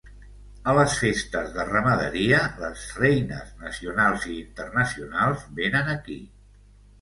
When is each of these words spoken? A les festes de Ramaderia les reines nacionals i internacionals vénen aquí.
A 0.71 0.73
les 0.77 0.93
festes 1.01 1.51
de 1.57 1.65
Ramaderia 1.67 2.39
les 2.61 2.85
reines 3.01 3.51
nacionals 3.67 4.27
i 4.31 4.35
internacionals 4.39 5.47
vénen 5.61 5.93
aquí. 5.95 6.19